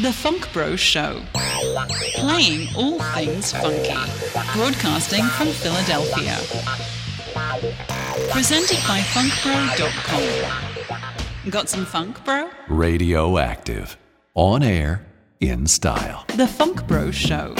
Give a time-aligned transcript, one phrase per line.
[0.00, 1.22] The Funk Bro Show.
[2.16, 3.94] Playing all things funky.
[4.52, 6.36] Broadcasting from Philadelphia.
[8.32, 10.22] Presented by funkbro.com.
[11.48, 12.50] Got some funk, bro?
[12.68, 13.96] Radioactive.
[14.34, 15.06] On air,
[15.38, 16.24] in style.
[16.34, 17.54] The Funk Bro Show.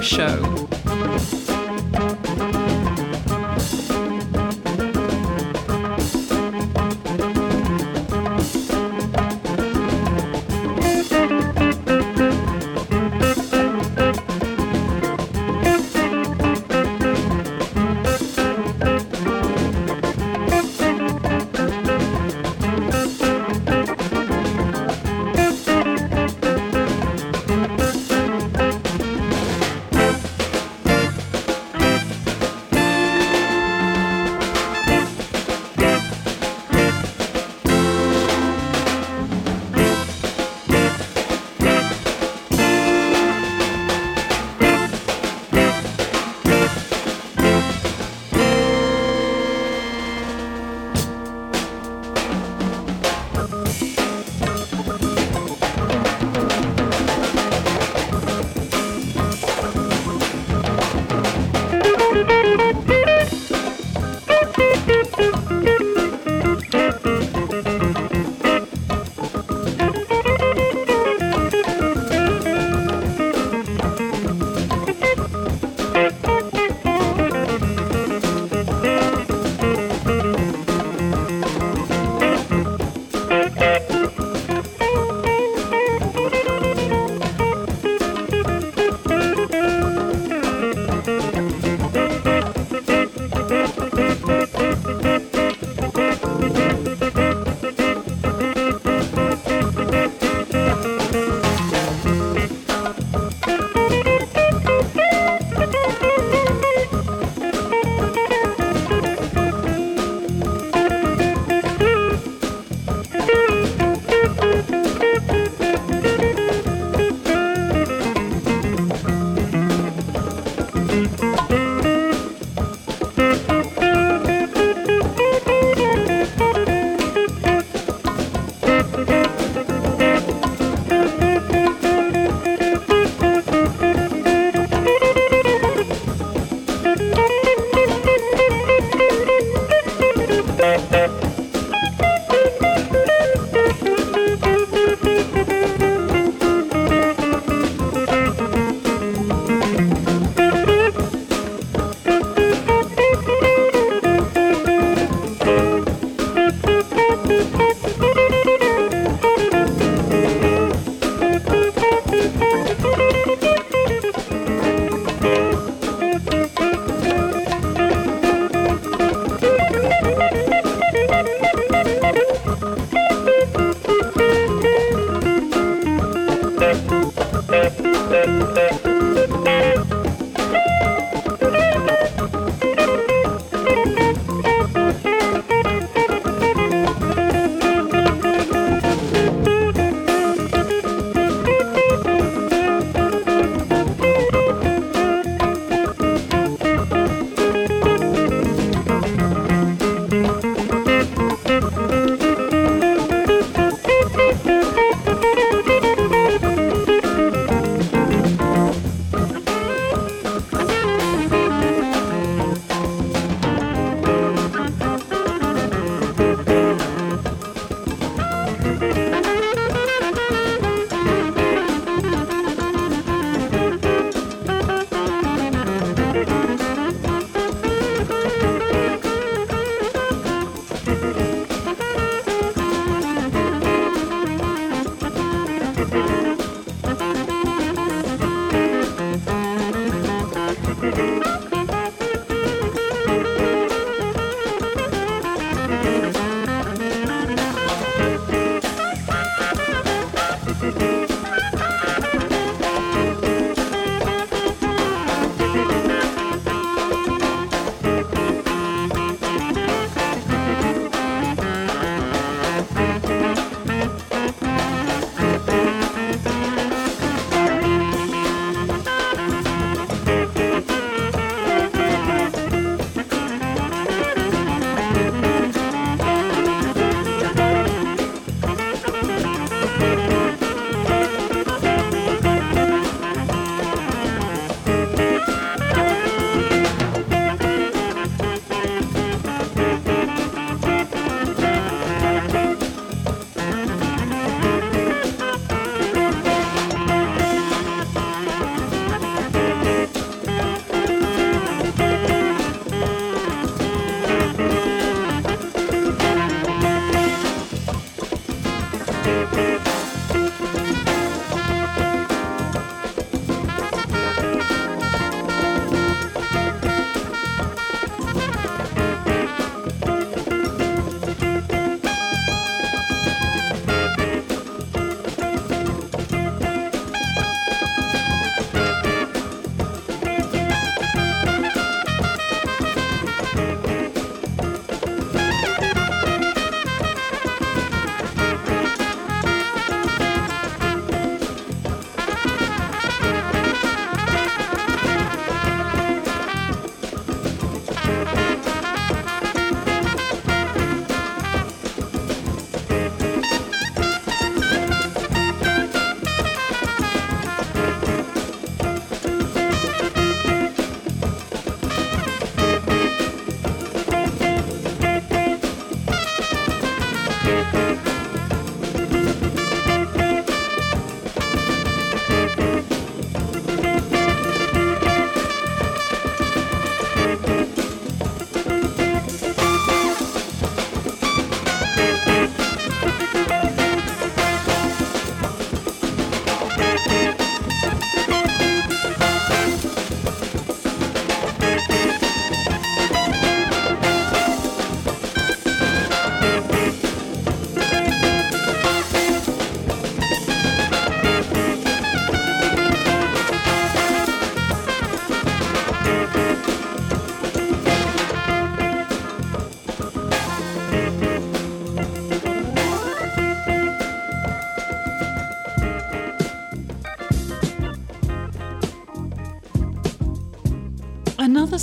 [0.00, 0.51] Show.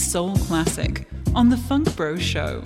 [0.09, 2.63] Soul classic on The Funk Bro Show.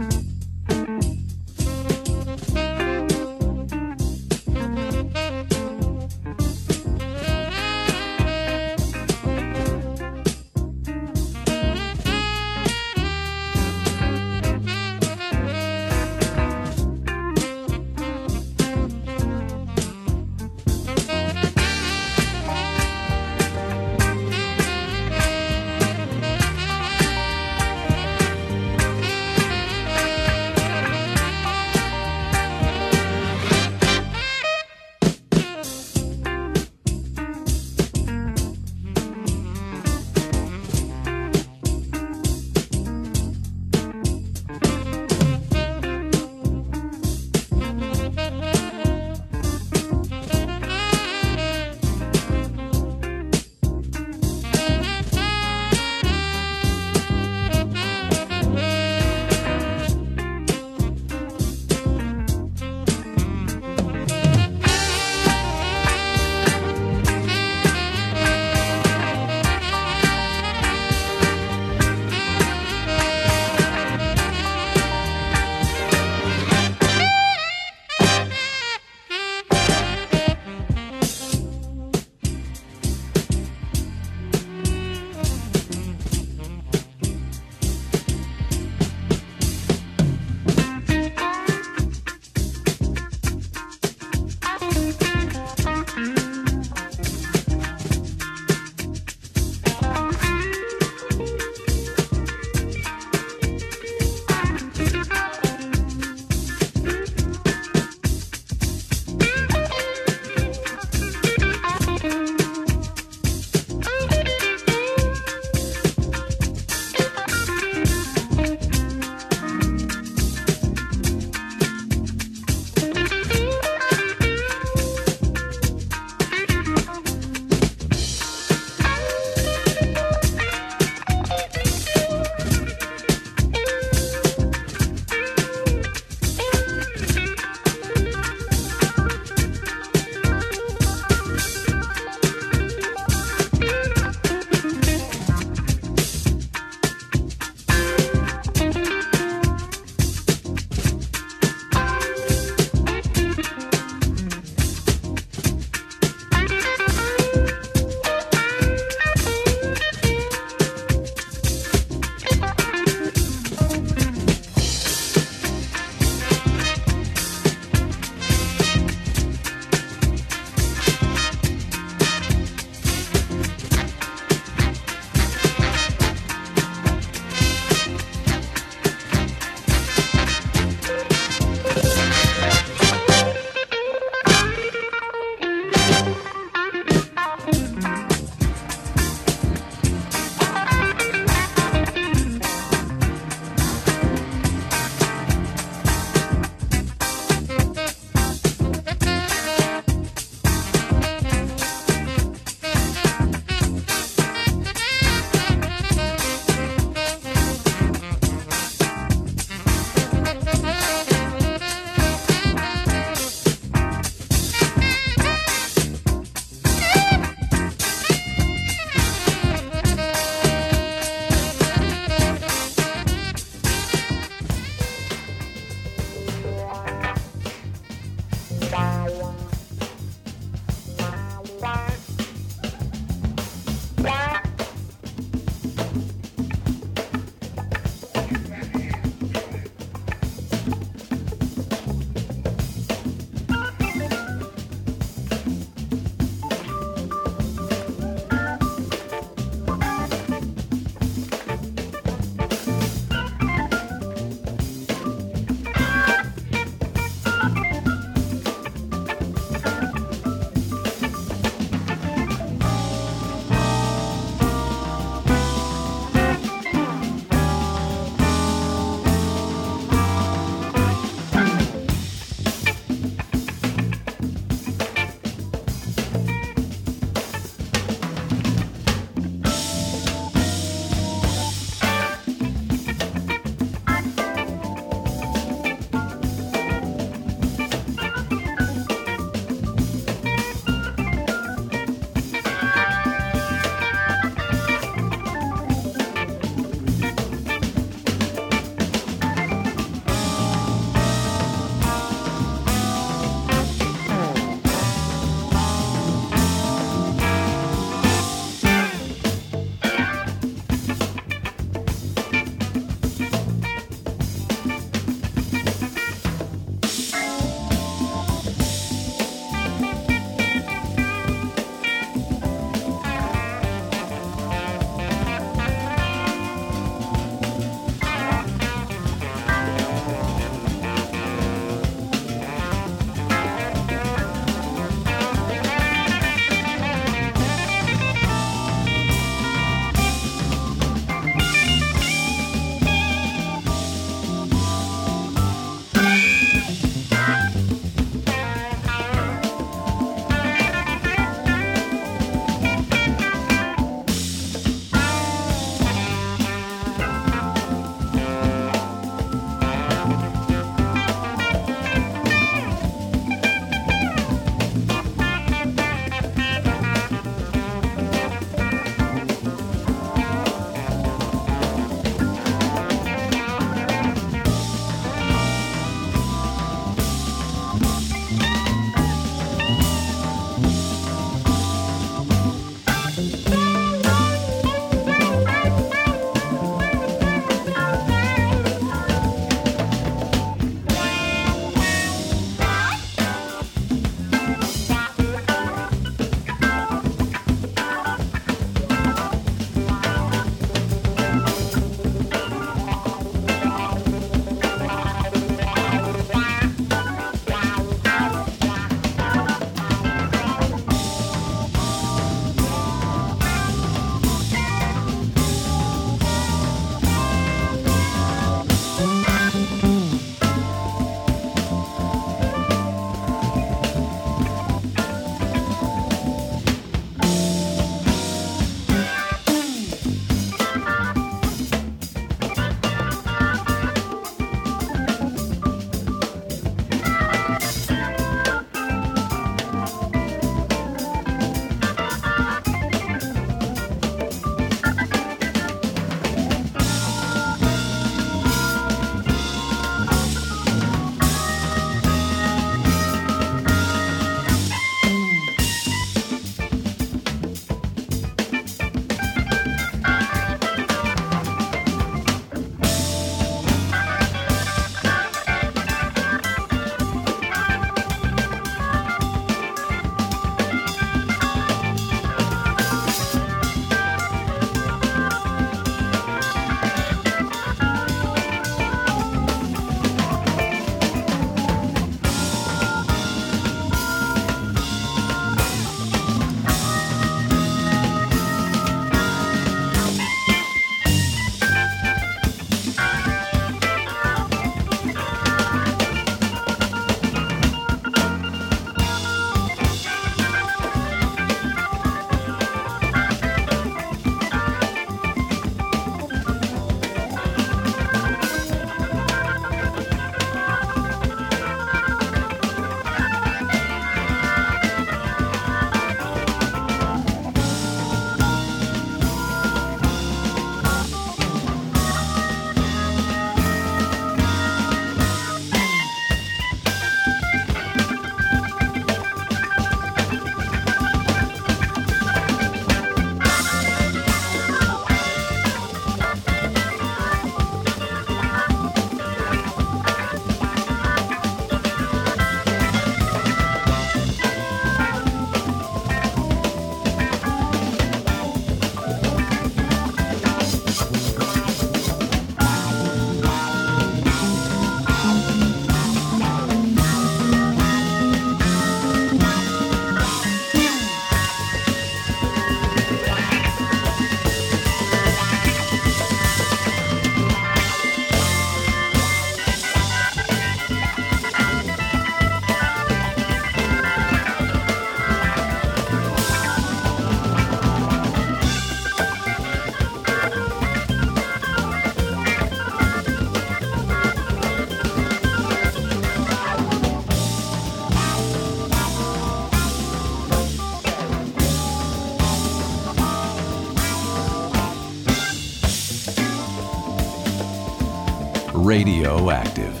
[598.86, 600.00] Radioactive.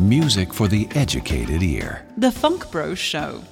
[0.00, 2.06] Music for the educated ear.
[2.16, 3.42] The Funk Bros Show.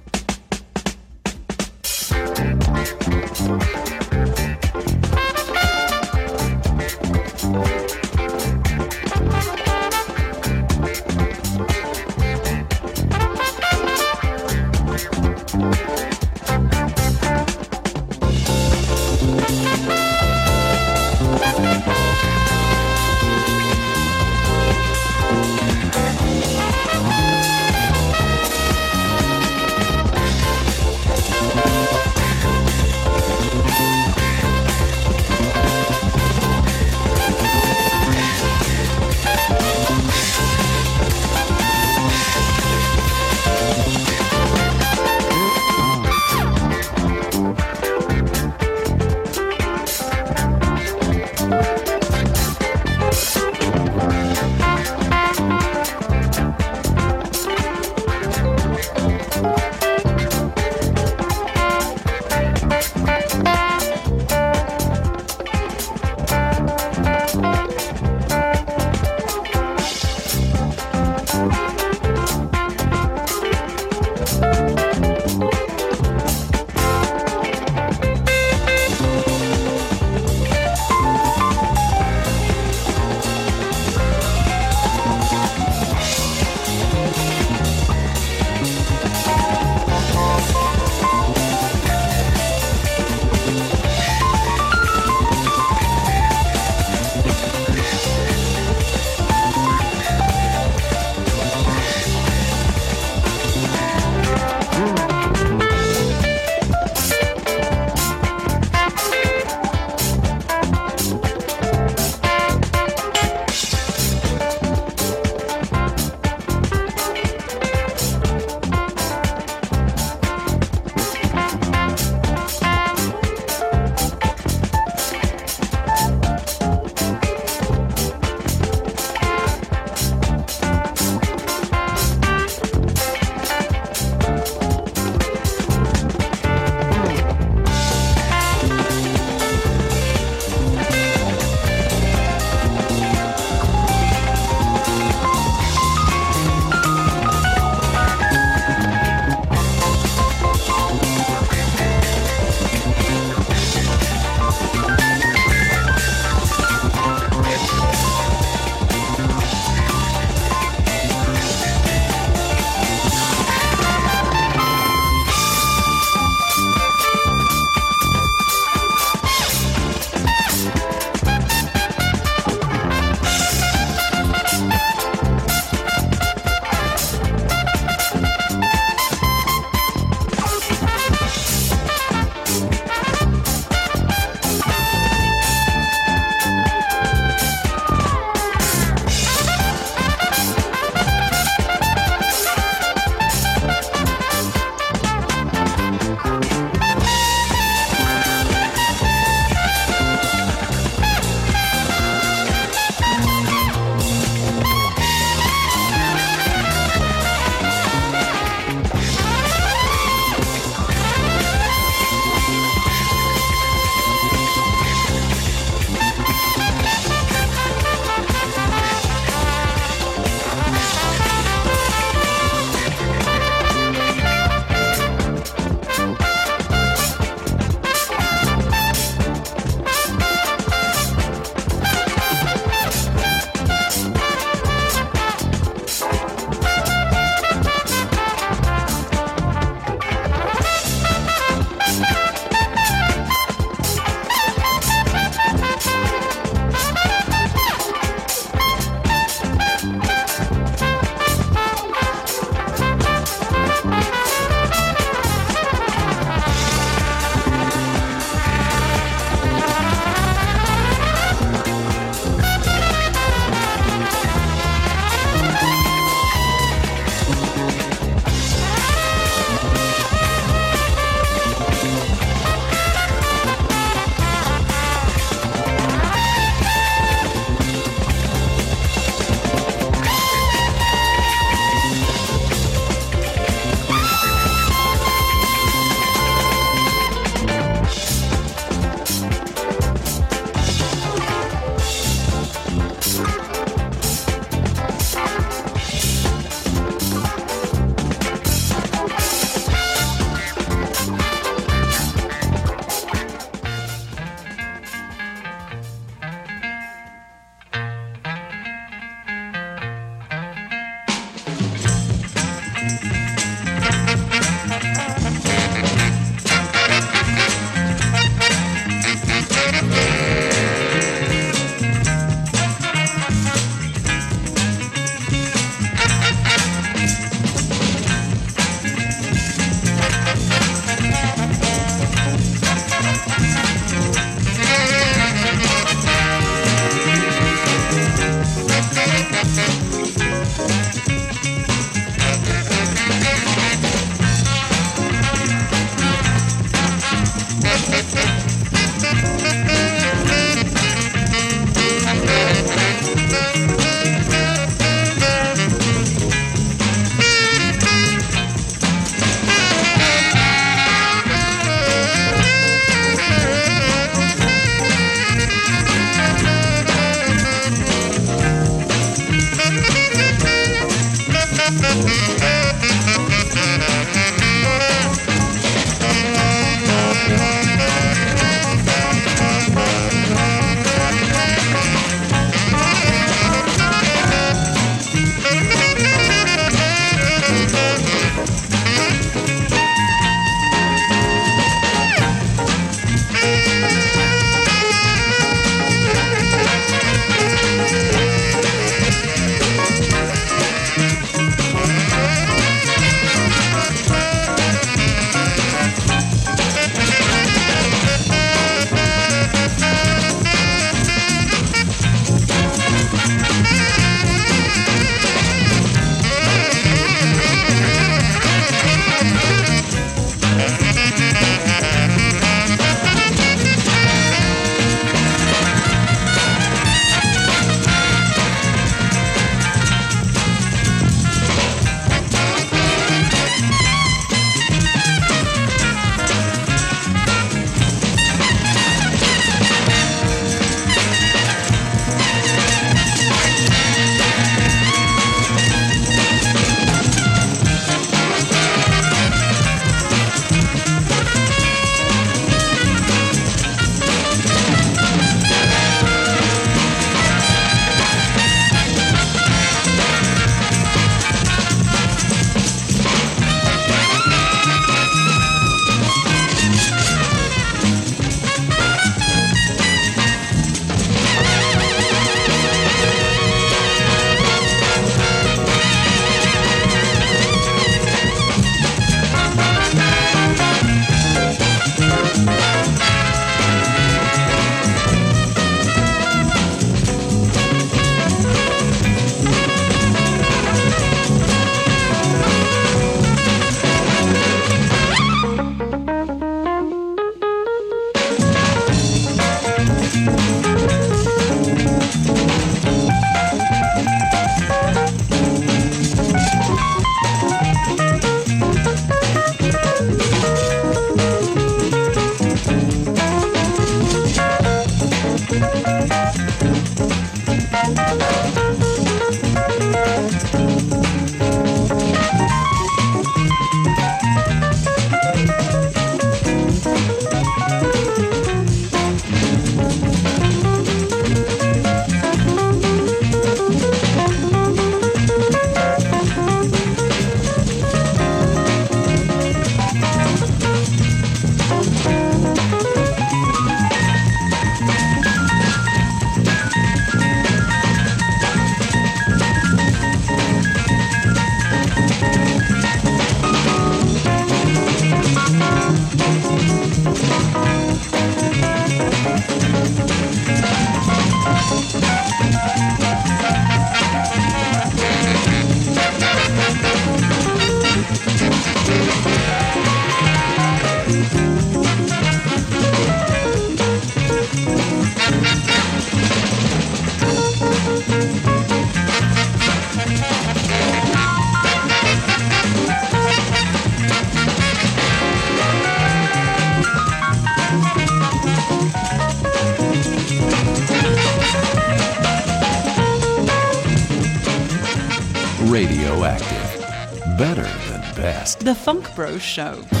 [599.15, 600.00] Bros Show.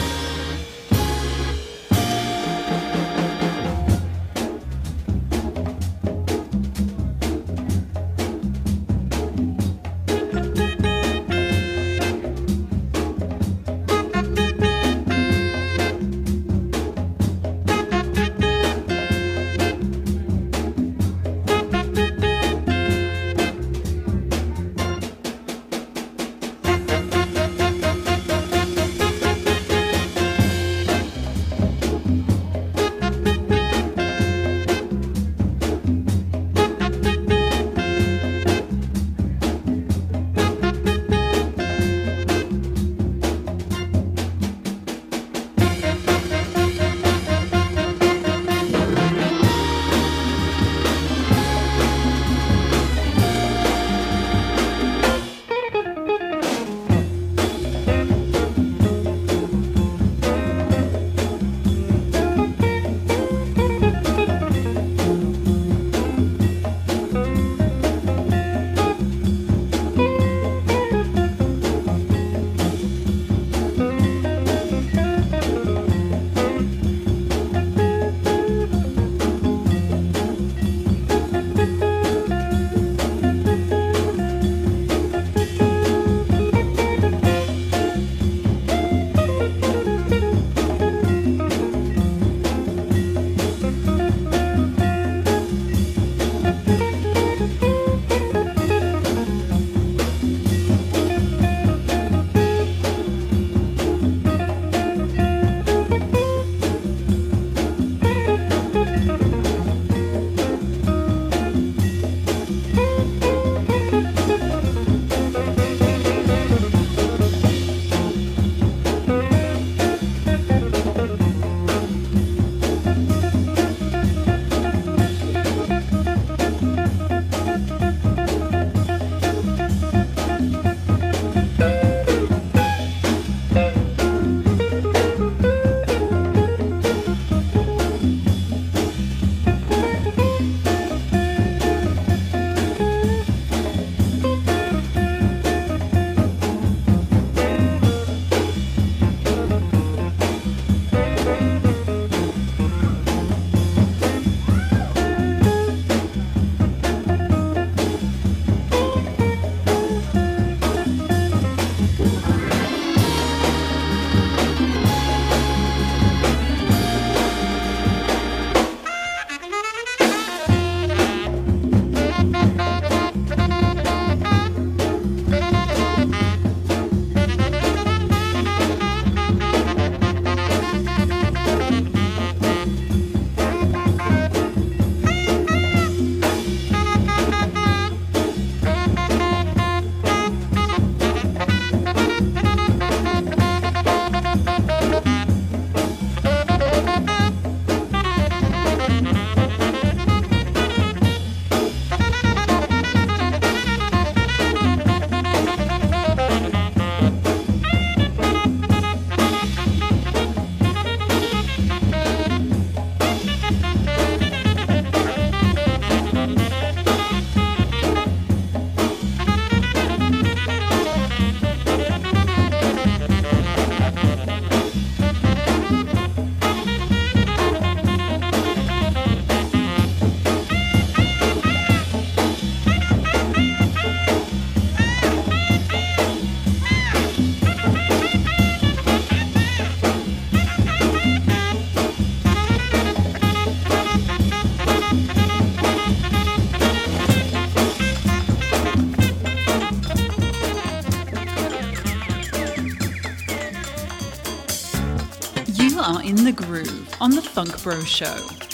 [257.41, 258.50] Funk Bro Show.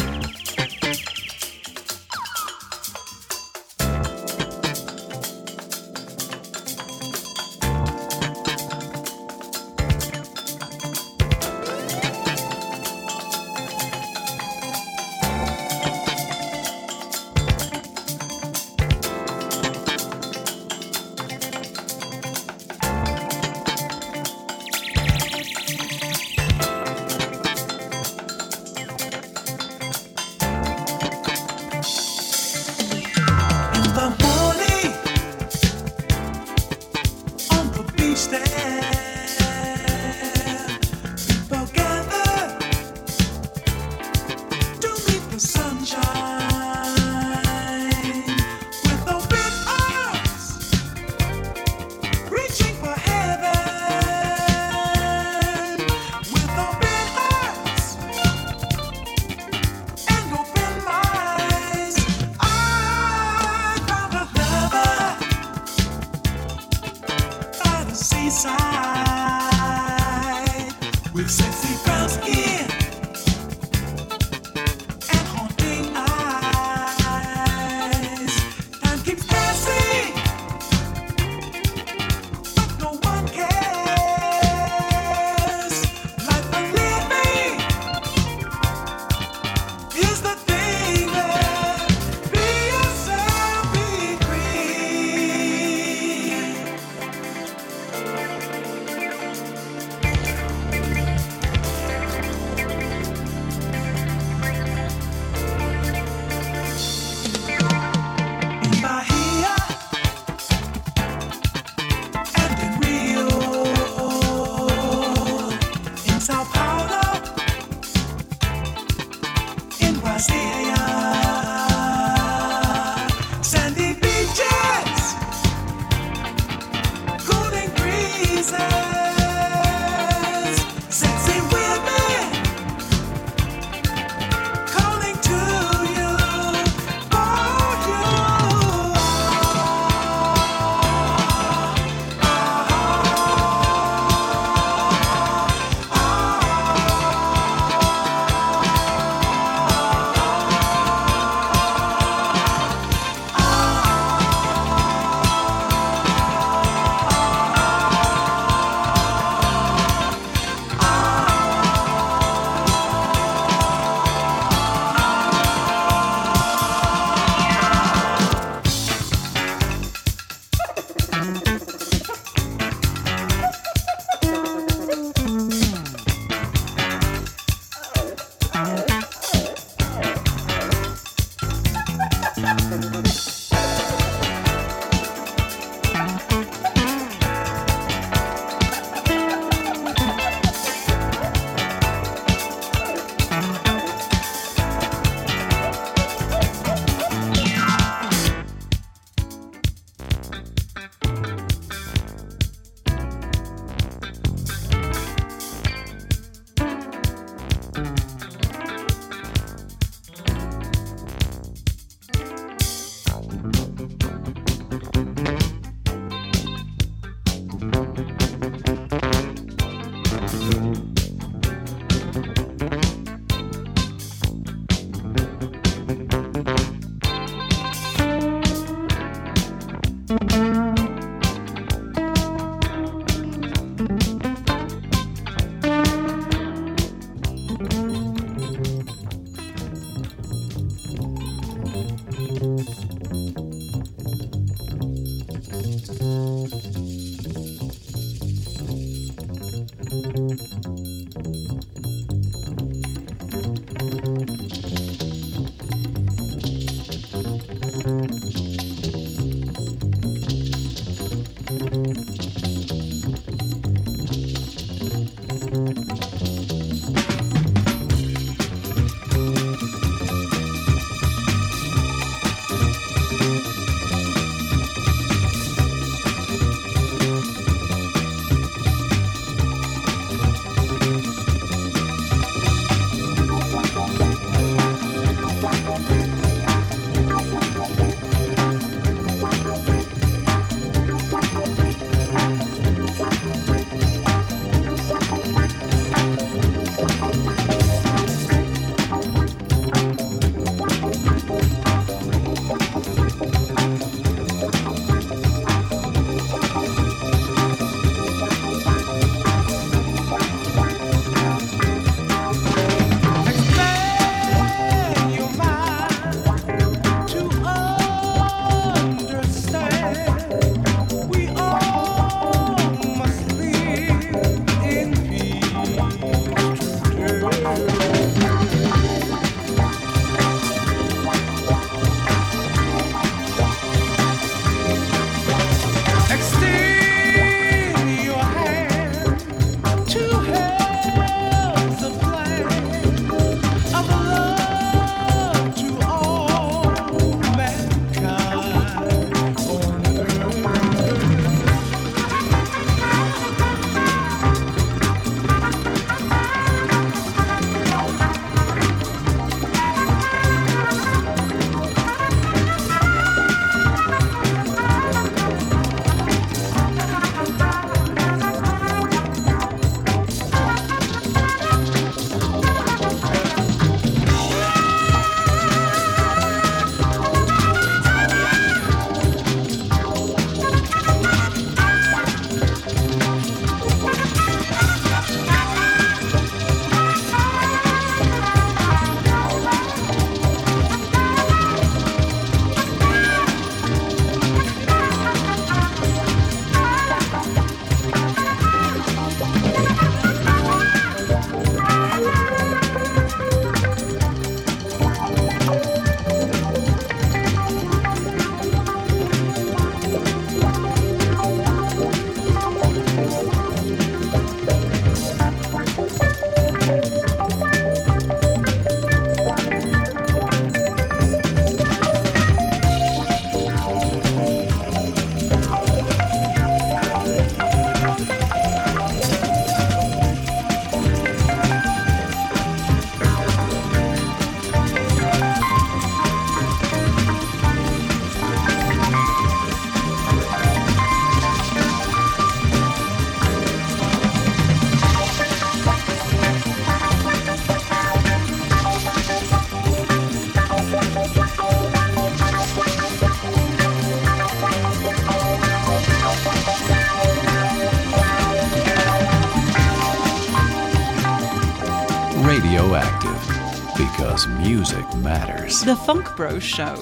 [465.67, 466.75] The Funk Bro Show.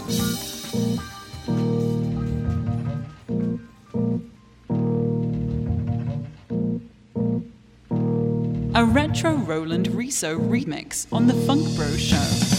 [8.76, 12.55] A retro Roland Riso remix on The Funk Bro Show.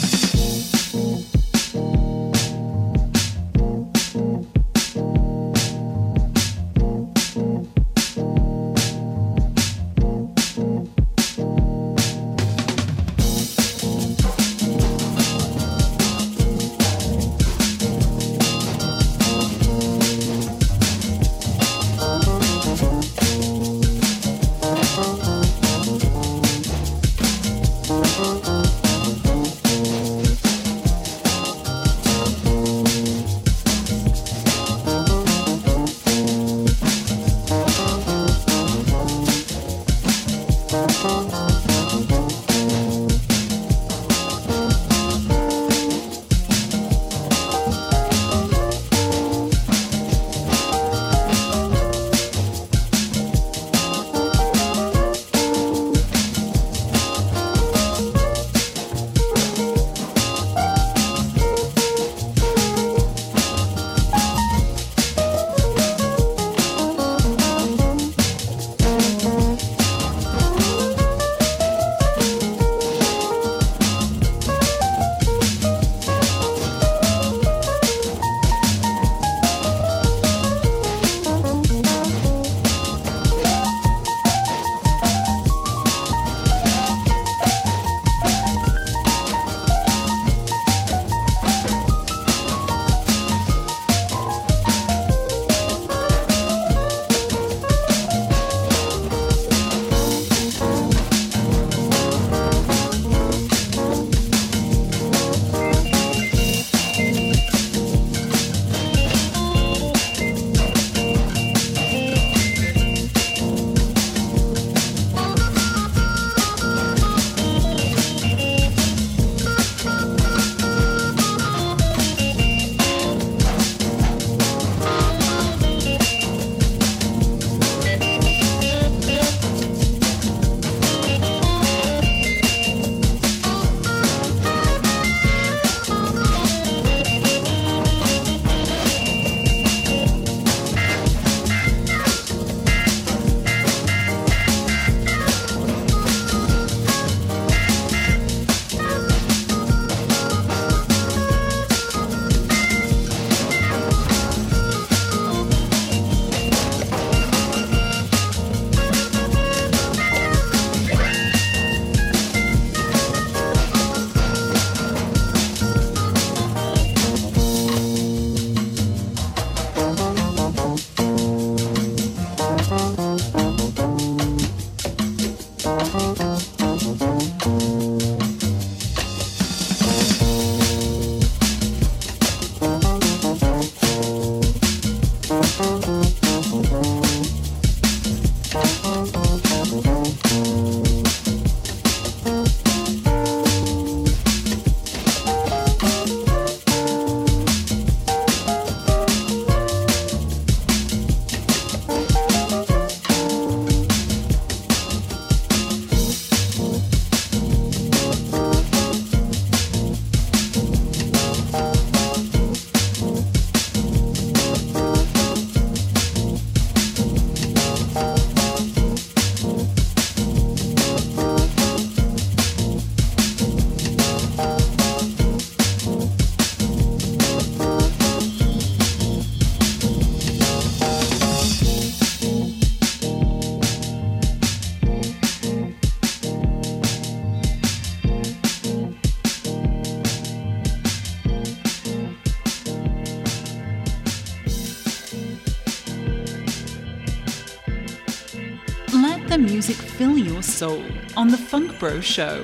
[250.57, 250.83] Soul
[251.19, 252.43] on The Funk Bro Show.